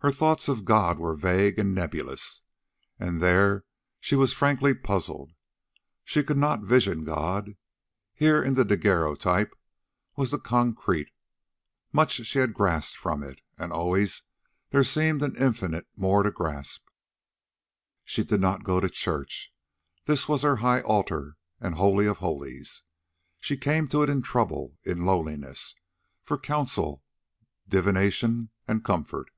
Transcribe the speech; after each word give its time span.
Her 0.00 0.12
thoughts 0.12 0.46
of 0.48 0.64
God 0.64 1.00
were 1.00 1.16
vague 1.16 1.58
and 1.58 1.74
nebulous, 1.74 2.42
and 2.96 3.20
there 3.20 3.64
she 3.98 4.14
was 4.14 4.32
frankly 4.32 4.72
puzzled. 4.72 5.32
She 6.04 6.22
could 6.22 6.36
not 6.36 6.62
vision 6.62 7.02
God. 7.02 7.56
Here, 8.14 8.40
in 8.40 8.54
the 8.54 8.64
daguerreotype, 8.64 9.52
was 10.14 10.30
the 10.30 10.38
concrete; 10.38 11.08
much 11.92 12.12
she 12.24 12.38
had 12.38 12.54
grasped 12.54 12.96
from 12.96 13.24
it, 13.24 13.40
and 13.58 13.72
always 13.72 14.22
there 14.70 14.84
seemed 14.84 15.24
an 15.24 15.34
infinite 15.34 15.88
more 15.96 16.22
to 16.22 16.30
grasp. 16.30 16.86
She 18.04 18.22
did 18.22 18.40
not 18.40 18.62
go 18.62 18.78
to 18.78 18.88
church. 18.88 19.52
This 20.04 20.28
was 20.28 20.42
her 20.42 20.56
high 20.62 20.82
altar 20.82 21.36
and 21.60 21.74
holy 21.74 22.06
of 22.06 22.18
holies. 22.18 22.84
She 23.40 23.56
came 23.56 23.88
to 23.88 24.04
it 24.04 24.08
in 24.08 24.22
trouble, 24.22 24.78
in 24.84 25.04
loneliness, 25.04 25.74
for 26.22 26.38
counsel, 26.38 27.02
divination, 27.68 28.50
and 28.68 28.84
comfort. 28.84 29.32